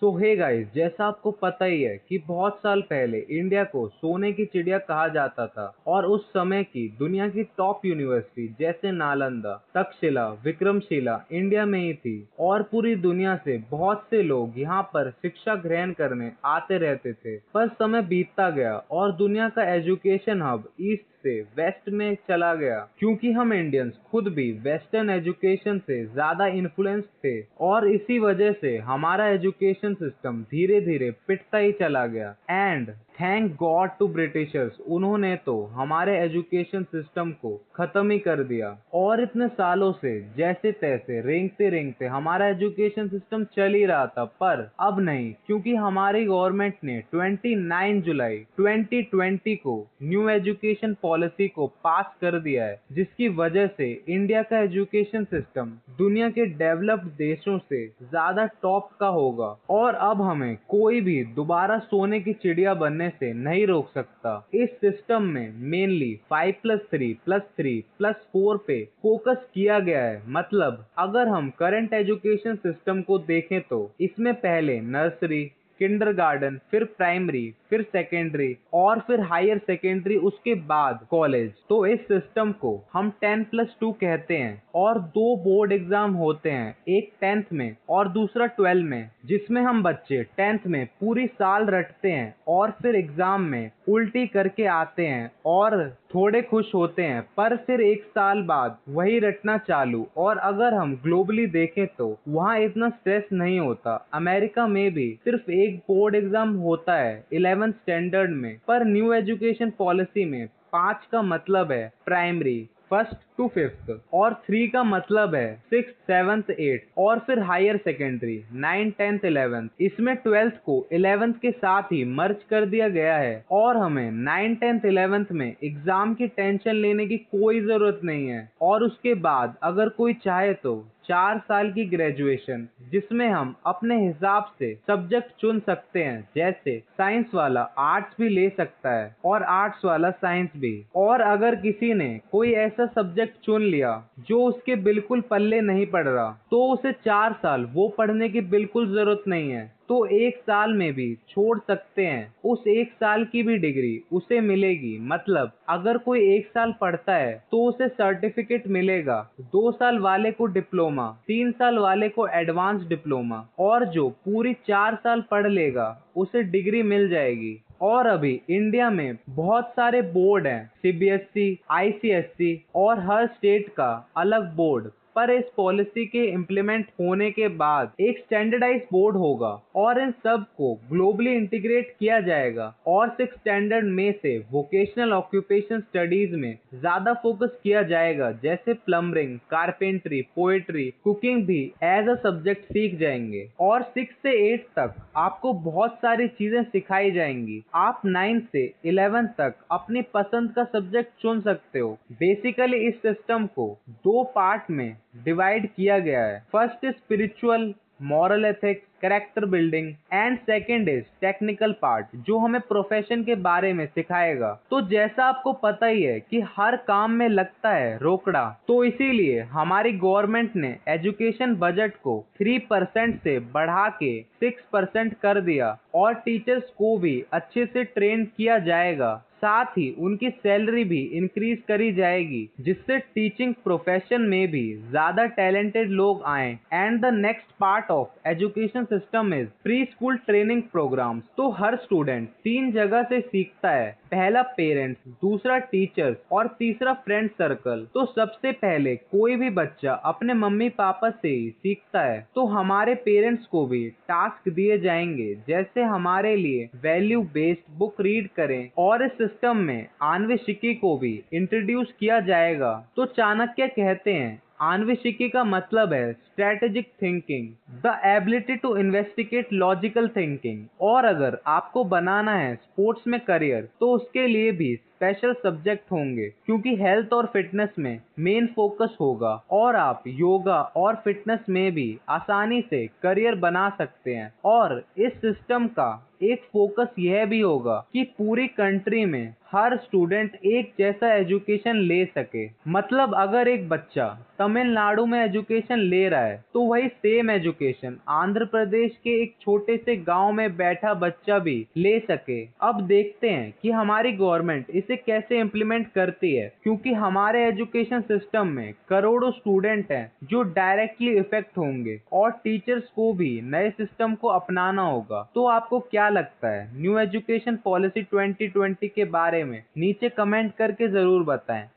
सो 0.00 0.10
hey 0.18 0.34
guys 0.36 0.66
जैसा 0.74 1.04
आपको 1.04 1.30
पता 1.32 1.64
ही 1.64 1.82
है 1.82 1.96
कि 2.08 2.18
बहुत 2.18 2.58
साल 2.62 2.80
पहले 2.82 3.18
इंडिया 3.30 3.62
को 3.64 3.86
सोने 3.88 4.32
की 4.32 4.44
चिड़िया 4.44 4.78
कहा 4.78 5.06
जाता 5.08 5.46
था 5.46 5.64
और 5.86 6.06
उस 6.06 6.28
समय 6.30 6.64
की 6.64 6.88
दुनिया 6.98 7.28
की 7.28 7.42
टॉप 7.44 7.86
यूनिवर्सिटी 7.86 8.56
जैसे 8.60 8.90
नालंदा, 8.90 9.54
तक्षशिला, 9.74 10.28
विक्रमशिला 10.44 11.20
इंडिया 11.32 11.66
में 11.66 11.80
ही 11.80 11.94
थी 11.94 12.28
और 12.40 12.62
पूरी 12.62 12.94
दुनिया 12.96 13.36
से 13.36 13.58
बहुत 13.70 14.06
से 14.10 14.22
लोग 14.22 14.58
यहाँ 14.58 14.82
पर 14.94 15.10
शिक्षा 15.10 15.54
ग्रहण 15.54 15.92
करने 15.92 16.32
आते 16.44 16.78
रहते 16.78 17.12
थे। 17.12 17.36
पर 17.54 17.68
समय 17.68 18.02
बीतता 18.02 18.50
गया 18.50 18.76
और 18.90 19.12
दुनिया 19.12 19.48
का 19.48 19.74
एजुकेशन 19.74 20.42
हब 20.42 20.68
ईस्ट 20.80 21.15
से 21.26 21.40
वेस्ट 21.56 21.88
में 21.90 22.14
चला 22.28 22.54
गया, 22.54 22.78
क्योंकि 22.98 23.32
हम 23.32 23.52
इंडियंस 23.52 23.92
खुद 24.10 24.28
भी 24.34 24.50
वेस्टर्न 24.64 25.10
एजुकेशन 25.10 25.78
से 25.78 26.04
ज़्यादा 26.06 26.46
इन्फ्लुएंस 26.54 27.04
थे 27.24 27.40
और 27.62 27.88
इसी 27.88 28.18
वजह 28.18 28.52
से 28.60 28.76
हमारा 28.86 29.26
एजुकेशन 29.28 29.94
सिस्टम 29.96 30.42
धीरे 30.50 30.80
धीरे 30.82 31.10
पिटता 31.28 31.58
ही 31.58 31.72
चला 31.80 32.06
गया। 32.08 32.34
And 32.50 32.90
thank 33.20 33.52
God 33.56 33.90
to 33.98 34.06
Britishers 34.08 34.80
उन्होंने 34.86 35.34
तो 35.36 35.52
हमारे 35.64 36.16
एजुकेशन 36.18 36.82
सिस्टम 36.82 37.30
को 37.32 37.50
खत्म 37.74 38.10
ही 38.10 38.18
कर 38.18 38.42
दिया। 38.44 38.76
और 38.94 39.20
इतने 39.22 39.46
सालों 39.48 39.92
से, 39.92 40.20
जैसे 40.36 40.72
तैसे, 40.72 41.20
रेंगते 41.20 41.68
रेंगते 41.70 42.06
हमारा 42.06 42.48
एजुकेशन 42.48 43.08
सिस्टम 43.08 43.44
चल 43.44 43.74
ही 43.74 43.84
रहा 43.84 44.06
था, 44.06 44.24
पर 44.24 44.70
अब 44.80 45.00
नहीं, 45.00 45.32
क्योंकि 45.46 45.74
हमारी 45.74 46.24
गवर्नमेंट 46.24 46.74
ने 46.84 47.02
29 47.14 48.02
जुलाई 48.02 48.38
2020 48.60 49.56
को 49.56 49.76
न्यू 50.02 50.28
एजुकेशन 50.28 50.94
पॉलिसी 51.02 51.48
को 51.48 51.66
पास 51.84 52.14
कर 52.20 52.38
दिया 52.40 52.64
है, 52.64 52.80
जिसकी 52.92 53.28
वजह 53.28 53.66
से 53.66 53.90
इंडिया 54.08 54.42
का 54.42 54.58
एजुकेशन 54.58 55.24
सिस्टम 55.24 55.72
दुनिया 55.98 56.30
के 56.30 56.46
डेवलप्ड 56.56 57.08
देशों 57.16 57.58
से 57.58 57.86
ज़्यादा 57.86 58.46
टॉप 58.62 58.90
का 59.00 59.08
होगा। 59.08 59.56
और 59.70 59.94
अब 59.94 60.22
हमें 60.22 60.56
कोई 60.68 61.00
भी 61.00 61.22
दोबारा 61.34 61.78
सोने 61.78 62.20
की 62.20 62.32
चिड़िया 62.32 62.74
बनने 62.74 63.05
करने 63.06 63.18
से 63.18 63.32
नहीं 63.34 63.66
रोक 63.66 63.90
सकता। 63.94 64.48
इस 64.54 64.70
सिस्टम 64.70 65.22
में 65.22 65.52
mainly 65.52 66.14
five 66.30 66.54
plus 66.62 66.80
three 66.90 67.12
plus 67.24 67.42
three 67.56 67.84
plus 67.98 68.14
four 68.32 68.56
पे 68.66 68.82
फोकस 69.02 69.46
किया 69.54 69.78
गया 69.78 70.02
है। 70.02 70.22
मतलब 70.28 70.84
अगर 70.98 71.28
हम 71.28 71.50
करंट 71.50 71.92
एजुकेशन 71.92 72.56
सिस्टम 72.56 73.02
को 73.02 73.18
देखें 73.18 73.60
तो 73.60 73.94
इसमें 74.00 74.34
पहले 74.34 74.80
नर्सरी 74.80 75.44
किंडरगार्टन 75.78 76.58
फिर 76.70 76.84
प्राइमरी 76.98 77.52
फिर 77.70 77.82
सेकेंडरी 77.82 78.56
और 78.74 79.00
फिर 79.00 79.20
हायर 79.20 79.58
सेकेंडरी 79.58 80.16
उसके 80.26 80.54
बाद 80.66 81.06
कॉलेज 81.10 81.50
तो 81.68 81.84
इस 81.86 82.00
सिस्टम 82.08 82.52
को 82.52 82.72
हम 82.92 83.10
टेन 83.20 83.42
प्लस 83.44 83.76
टू 83.80 83.90
कहते 83.92 84.36
हैं 84.36 84.62
और 84.74 84.98
दो 85.14 85.36
बोर्ड 85.36 85.72
एग्ज़ाम 85.72 86.12
होते 86.12 86.50
हैं, 86.50 86.76
एक 86.88 87.12
टेंथ 87.20 87.42
में 87.52 87.76
और 87.88 88.08
दूसरा 88.08 88.46
ट्वेल्व 88.46 88.86
में, 88.86 89.10
जिसमें 89.26 89.62
हम 89.62 89.82
बच्चे 89.82 90.22
टेंथ 90.36 90.66
में 90.66 90.86
पूरी 91.00 91.26
साल 91.26 91.66
रटते 91.66 92.10
हैं 92.10 92.34
और 92.48 92.70
फिर 92.82 92.96
एग्ज़ाम 92.96 93.42
में 93.42 93.70
उल्टी 93.88 94.26
करके 94.26 94.66
आते 94.66 95.06
हैं 95.06 95.30
और 95.46 95.76
थोड़े 96.16 96.40
खुश 96.42 96.74
होते 96.74 97.02
हैं, 97.02 97.22
पर 97.36 97.56
फिर 97.56 97.80
एक 97.80 98.04
साल 98.04 98.40
बाद 98.42 98.76
वही 98.88 99.18
रटना 99.18 99.56
चालू। 99.58 100.06
और 100.16 100.38
अगर 100.40 100.74
हम 100.74 100.94
ग्लोबली 101.02 101.46
देखें 101.46 101.86
तो 101.88 102.06
वहाँ 102.28 102.58
इतना 102.60 102.88
स्ट्रेस 102.90 103.24
नहीं 103.32 103.58
होता। 103.60 103.94
अमेरिका 104.14 104.66
में 104.66 104.92
भी 104.94 105.08
सिर्फ़ 105.24 105.50
एक 105.52 105.76
बोर्ड 105.88 106.14
एग्ज़ाम 106.14 106.54
होता 106.58 106.94
है 106.94 107.24
इलेवेंथ 107.32 107.72
स्टैंडर्ड 107.72 108.30
में। 108.32 108.56
पर 108.68 108.84
न्यू 108.86 109.12
एजुकेशन 109.12 109.72
पॉलिसी 109.78 110.24
में 110.24 110.46
पाँच 110.72 111.06
का 111.12 111.22
मतलब 111.24 111.72
है 111.72 111.92
प्राइमरी 112.06 112.58
फ़र्स्ट 112.90 113.14
टू 113.36 113.46
फिफ्थ, 113.48 113.90
और 114.14 114.34
थ्री 114.46 114.66
का 114.68 114.82
मतलब 114.84 115.34
है 115.34 115.54
सिक्स 115.70 115.92
सेवंथ 116.06 116.50
एट 116.50 116.86
और 116.98 117.18
फिर 117.18 117.38
higher 117.42 117.76
secondary 117.76 118.38
nine 118.56 118.90
tenth 118.98 119.24
eleventh 119.24 119.68
इसमें 119.80 120.14
ट्वेल्थ 120.16 120.60
को 120.66 120.76
इलेवेंथ 120.92 121.32
के 121.42 121.50
साथ 121.52 121.92
ही 121.92 122.04
मर्ज 122.12 122.42
कर 122.50 122.66
दिया 122.66 122.88
गया 122.90 123.16
है, 123.16 123.44
और 123.52 123.76
हमें 123.76 124.10
नाइन 124.12 124.54
टेंथ 124.54 124.84
इलेवेंथ 124.86 125.32
में 125.32 125.46
एग्ज़ाम 125.48 126.14
की 126.14 126.26
टेंशन 126.28 126.74
लेने 126.76 127.06
की 127.06 127.16
कोई 127.18 127.60
ज़रूरत 127.62 128.00
नहीं 128.04 128.28
है। 128.28 128.48
और 128.62 128.82
उसके 128.82 129.14
बाद 129.22 129.56
अगर 129.62 129.88
कोई 129.90 130.14
चाहे 130.24 130.52
तो 130.54 130.74
चार 131.08 131.38
साल 131.38 131.70
की 131.72 131.84
ग्रेजुएशन 131.86 132.66
जिसमें 132.92 133.28
हम 133.28 133.54
अपने 133.66 133.96
हिसाब 134.06 134.50
से 134.58 134.72
सब्जेक्ट 134.86 135.32
चुन 135.40 135.58
सकते 135.60 136.02
हैं। 136.04 136.28
जैसे 136.36 136.78
साइंस 136.90 137.26
वाला 137.34 137.60
आर्ट्स 137.78 138.16
भी 138.20 138.28
ले 138.28 138.48
सकता 138.50 138.90
है, 138.90 139.14
और 139.24 139.42
आर्ट्स 139.42 139.84
वाला 139.84 140.10
साइंस 140.12 140.50
भी। 140.56 140.74
और 140.96 141.20
अगर 141.20 141.54
किसी 141.56 141.92
ने 141.94 142.08
कोई 142.32 142.52
ऐसा 142.54 142.86
सब्जेक्ट 142.86 143.38
चुन 143.44 143.62
लिया, 143.62 144.02
जो 144.20 144.42
उसके 144.44 144.76
बिल्कुल 144.82 145.20
पल्ले 145.20 145.60
नहीं 145.62 145.86
पड़ 145.86 146.06
रहा 146.08 146.30
तो 146.50 146.66
उसे 146.72 146.92
चार 146.94 147.32
साल, 147.32 147.64
वो 147.66 147.88
पढ़ने 147.88 148.28
की 148.28 148.40
बिल्कुल 148.40 148.94
ज़रूरत 148.94 149.22
नहीं 149.28 149.50
है। 149.50 149.75
तो 149.88 150.04
एक 150.06 150.36
साल 150.38 150.72
में 150.72 150.92
भी 150.92 151.14
छोड़ 151.28 151.58
सकते 151.58 152.06
हैं। 152.06 152.34
उस 152.44 152.66
एक 152.68 152.92
साल 152.92 153.24
की 153.24 153.42
भी 153.42 153.56
डिग्री 153.58 154.00
उसे 154.12 154.40
मिलेगी। 154.40 154.96
मतलब 155.02 155.52
अगर 155.68 155.98
कोई 155.98 156.20
एक 156.34 156.46
साल 156.46 156.74
पढ़ता 156.80 157.14
है 157.14 157.34
तो 157.50 157.64
उसे 157.64 157.88
सर्टिफिकेट 157.88 158.66
मिलेगा। 158.68 159.20
दो 159.42 159.70
साल 159.72 159.98
वाले 159.98 160.32
को 160.32 160.46
डिप्लोमा 160.48 161.08
तीन 161.26 161.52
साल 161.52 161.78
वाले 161.78 162.08
को 162.08 162.26
एडवांस 162.30 162.86
डिप्लोमा 162.88 163.46
और 163.58 163.84
जो 163.88 164.08
पूरी 164.24 164.52
चार 164.68 164.94
साल 164.94 165.24
पढ़ 165.30 165.46
लेगा 165.46 165.88
उसे 166.16 166.42
डिग्री 166.42 166.82
मिल 166.84 167.08
जाएगी। 167.08 167.56
और 167.82 168.06
अभी 168.06 168.40
इंडिया 168.50 168.90
में 168.90 169.16
बहुत 169.30 169.72
सारे 169.76 170.00
बोर्ड 170.02 170.46
हैं 170.46 170.66
सीबीएसई, 170.76 171.58
आईसीएसई 171.70 172.62
और 172.74 173.00
हर 173.00 173.26
स्टेट 173.26 173.68
का 173.68 174.08
अलग 174.16 174.54
बोर्ड 174.56 174.84
पर 175.16 175.30
इस 175.30 175.44
पॉलिसी 175.56 176.04
के 176.06 176.24
इम्प्लीमेंट 176.30 176.86
होने 177.00 177.30
के 177.30 177.48
बाद 177.56 177.92
एक 178.00 178.18
स्टैंडर्डाइज 178.18 178.82
बोर्ड 178.92 179.16
होगा 179.16 179.50
और 179.76 180.00
इन 180.00 180.10
सबको 180.24 180.72
ग्लोबली 180.90 181.34
इंटीग्रेट 181.34 181.94
किया 181.98 182.20
जाएगा। 182.20 182.72
और 182.86 183.08
सिक्स 183.10 183.36
स्टैंडर्ड 183.36 183.86
में 183.92 184.12
से 184.12 184.36
वोकेशनल 184.52 185.12
ऑक्यूपेशन 185.12 185.80
स्टडीज़ 185.80 186.34
में 186.36 186.52
ज़्यादा 186.74 187.12
फोकस 187.22 187.56
किया 187.62 187.82
जाएगा, 187.84 188.30
जैसे 188.32 188.74
प्लम्बरिंग 188.74 189.38
कारपेंट्री 189.50 190.20
पोएट्री 190.36 190.84
कुकिंग 191.04 191.44
भी 191.46 191.60
एज 191.84 192.08
अ 192.08 192.14
सब्जेक्ट 192.22 192.64
सीख 192.66 192.98
जाएँगे। 192.98 193.46
और 193.60 193.82
सिक्स 193.84 194.14
से 194.22 194.32
एट 194.44 194.66
तक 194.76 194.94
आपको 195.16 195.52
बहुत 195.62 195.94
सारी 195.96 196.28
चीज़ें 196.28 196.62
सिखाई 196.64 197.10
जाएँगी। 197.10 197.62
आप 197.74 198.02
नाइन्थ 198.06 198.44
से 198.52 198.64
इलेवेंथ 198.84 199.28
तक 199.38 199.54
अपनी 199.70 200.02
पसंद 200.14 200.50
का 200.50 200.64
सब्जेक्ट 200.66 201.20
चुन 201.22 201.40
सकते 201.40 201.78
हो। 201.78 201.96
बेसिकली 202.12 202.86
इस 202.88 203.02
सिस्टम 203.02 203.46
को 203.48 203.66
दो 204.04 204.22
पार्ट 204.34 204.70
में 204.70 204.96
डिवाइड 205.24 205.68
किया 205.68 205.98
गया 206.00 206.24
है। 206.24 206.38
First 206.52 206.84
is 206.84 206.94
spiritual 206.94 207.72
moral 208.02 208.44
ethics 208.44 208.82
character 209.02 209.44
building 209.44 209.88
and 210.12 210.38
second 210.38 210.88
is 210.88 211.04
technical 211.20 211.72
part 211.82 212.06
जो 212.26 212.38
हमें 212.38 212.60
प्रोफेशन 212.60 213.22
के 213.24 213.34
बारे 213.42 213.72
में 213.72 213.84
सिखाएगा। 213.86 214.50
तो 214.70 214.80
जैसा 214.88 215.24
आपको 215.24 215.52
पता 215.52 215.86
ही 215.86 216.02
है 216.02 216.18
कि 216.20 216.40
हर 216.56 216.76
काम 216.86 217.10
में 217.10 217.28
लगता 217.28 217.70
है 217.70 217.96
रोकड़ा 217.98 218.44
तो 218.68 218.82
इसीलिए 218.84 219.40
हमारी 219.52 219.92
गवर्नमेंट 219.94 220.56
ने 220.56 220.76
एजुकेशन 220.88 221.54
बजट 221.56 221.94
को 221.96 222.18
थ्री 222.38 222.58
परसेंट 222.70 223.20
से 223.22 223.38
बढ़ा 223.54 223.88
के 223.98 224.20
सिक्स 224.40 224.64
परसेंट 224.72 225.14
कर 225.22 225.40
दिया 225.40 225.76
और 225.94 226.14
टीचर्स 226.16 226.70
को 226.78 226.96
भी 226.98 227.22
अच्छे 227.32 227.66
से 227.66 227.84
ट्रेन 227.84 228.24
किया 228.36 228.58
जाएगा। 228.60 229.22
साथ 229.36 229.78
ही 229.78 229.88
उनकी 230.00 230.30
सैलरी 230.32 230.84
भी 230.84 231.00
इंक्रीज 231.14 231.58
करी 231.68 231.92
जाएगी, 231.92 232.48
जिससे 232.60 232.98
टीचिंग 232.98 233.54
प्रोफेशन 233.64 234.22
में 234.24 234.46
भी 234.50 234.64
ज़्यादा 234.90 235.24
टैलेंटेड 235.36 235.90
लोग 235.92 236.22
आए। 236.26 236.50
And 236.72 237.00
the 237.00 237.12
next 237.14 237.50
part 237.60 237.90
of 237.90 238.28
education 238.28 238.84
system 238.86 239.34
is 239.34 239.48
pre 239.64 239.84
school 239.84 240.16
training 240.26 240.62
program 240.72 241.20
तो 241.36 241.50
हर 241.52 241.76
स्टूडेंट 241.76 242.28
तीन 242.44 242.70
जगह 242.72 243.02
से 243.02 243.20
सीखता 243.22 243.70
है। 243.70 243.90
पहला 244.10 244.42
पेरेंट्स 244.56 245.08
दूसरा 245.22 245.58
टीचर्स 245.60 246.16
और 246.32 246.46
तीसरा 246.58 246.92
फ्रेंड 247.04 247.30
सर्कल 247.32 247.86
तो 247.94 248.04
सबसे 248.06 248.52
पहले 248.54 248.94
कोई 248.96 249.36
भी 249.36 249.50
बच्चा 249.52 249.92
अपने 250.06 250.34
मम्मी 250.36 250.68
पापा 250.78 251.10
से 251.12 251.28
ही 251.28 251.48
सीखता 251.52 252.00
है। 252.02 252.26
तो 252.34 252.44
हमारे 252.48 252.94
पेरेंट्स 253.04 253.46
को 253.46 253.64
भी 253.66 253.84
टास्क 254.08 254.48
दिए 254.50 254.78
जाएँगे, 254.78 255.34
जैसे 255.48 255.82
हमारे 255.84 256.34
लिए 256.36 256.68
वैल्यू 256.82 257.22
बेस्ड 257.34 257.78
बुक 257.78 258.00
रीड 258.00 258.28
करें। 258.36 258.70
और 258.78 259.04
इस 259.04 259.25
सिस्टम 259.26 259.56
में 259.56 259.86
आनविशिकी 260.04 260.74
को 260.74 260.96
भी 260.98 261.12
इंट्रोड्यूस 261.32 261.92
किया 262.00 262.18
जाएगा। 262.22 262.72
तो 262.96 263.04
चाणक्य 263.06 263.66
कहते 263.68 264.12
हैं 264.12 264.42
आनविशिकी 264.62 265.28
का 265.28 265.42
मतलब 265.44 265.92
है 265.92 266.12
strategic 266.12 266.86
thinking 267.02 267.48
the 267.84 267.98
ability 268.06 268.56
to 268.56 268.76
investigate 268.76 269.52
logical 269.52 270.08
thinking 270.08 270.64
और 270.80 271.04
अगर 271.04 271.38
आपको 271.46 271.84
बनाना 271.84 272.34
है 272.34 272.54
स्पोर्ट्स 272.54 273.06
में 273.06 273.18
करियर 273.20 273.68
तो 273.80 273.92
उसके 273.92 274.26
लिए 274.26 274.52
भी 274.52 274.74
स्पेशल 274.96 275.32
सब्जेक्ट 275.42 275.90
होंगे, 275.92 276.28
क्योंकि 276.46 276.74
हेल्थ 276.76 277.12
और 277.12 277.26
फिटनेस 277.32 277.74
में 277.78 278.00
मेन 278.18 278.46
फोकस 278.46 278.96
होगा 279.00 279.34
और 279.50 279.76
आप 279.76 280.02
योगा 280.08 280.60
और 280.76 280.94
फिटनेस 281.04 281.40
में 281.48 281.72
भी 281.74 281.88
आसानी 282.08 282.60
से 282.70 282.86
करियर 283.02 283.34
बना 283.36 283.68
सकते 283.78 284.14
हैं। 284.14 284.32
और 284.44 284.82
इस 284.98 285.20
सिस्टम 285.20 285.66
का 285.70 285.92
एक 286.22 286.42
फोकस 286.52 286.94
यह 286.98 287.24
भी 287.26 287.40
होगा 287.40 287.84
कि 287.92 288.02
पूरी 288.18 288.46
कंट्री 288.48 289.04
में 289.04 289.34
हर 289.52 289.76
स्टूडेंट 289.76 290.34
एक 290.44 290.72
जैसा 290.78 291.12
एजुकेशन 291.14 291.76
ले 291.78 292.04
सके। 292.06 292.46
मतलब 292.68 293.14
अगर 293.14 293.48
एक 293.48 293.68
बच्चा 293.68 294.06
तमिलनाडु 294.38 295.04
में 295.06 295.18
एजुकेशन 295.20 295.78
ले 295.80 296.08
रहा 296.08 296.20
है 296.20 296.44
तो 296.54 296.60
वही 296.62 296.88
सेम 296.88 297.30
एजुकेशन 297.30 297.96
आंध्र 298.08 298.44
प्रदेश 298.46 298.96
के 298.96 299.20
एक 299.22 299.34
छोटे 299.40 299.76
से 299.76 299.96
गाँव 299.98 300.32
में 300.32 300.56
बैठा 300.56 300.94
बच्चा 300.96 301.38
भी 301.38 301.66
ले 301.76 301.98
सके। 302.00 302.40
अब 302.62 302.80
देखते 302.86 303.30
हैं 303.30 303.52
कि 303.62 303.70
हमारी 303.70 304.12
गवर्नमेंट 304.14 304.70
इसे 304.86 304.96
कैसे 304.96 305.38
इम्प्लीमेंट 305.40 305.86
करती 305.92 306.34
है? 306.36 306.52
क्योंकि 306.62 306.92
हमारे 306.94 307.42
एजुकेशन 307.44 308.00
सिस्टम 308.00 308.46
में 308.46 308.74
करोड़ों 308.88 309.30
स्टूडेंट 309.30 309.90
हैं 309.92 310.10
जो 310.24 310.42
डायरेक्टली 310.42 311.16
इफ़ेक्ट 311.18 311.58
होंगे 311.58 312.00
और 312.12 312.30
टीचर्स 312.44 312.88
को 312.96 313.12
भी 313.12 313.40
नए 313.44 313.70
सिस्टम 313.70 314.14
को 314.14 314.28
अपनाना 314.28 314.82
होगा। 314.82 315.22
तो 315.34 315.46
आपको 315.46 315.80
क्या 315.80 316.08
लगता 316.08 316.48
है? 316.48 316.68
न्यू 316.80 316.98
एजुकेशन 316.98 317.56
पॉलिसी 317.56 318.02
2020 318.14 318.88
के 318.88 319.04
बारे 319.10 319.44
में 319.44 319.62
नीचे 319.78 320.08
कमेंट 320.08 320.54
करके 320.54 320.88
ज़रूर 320.88 321.24
बताएँ। 321.24 321.68